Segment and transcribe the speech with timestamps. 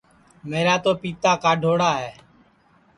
[0.49, 2.11] میرا تو پِتا کاڈؔوڑا ہے